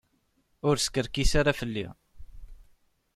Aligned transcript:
Ur 0.67 0.75
skerkis 0.85 1.31
ara 1.39 1.57
fell-i. 1.59 1.87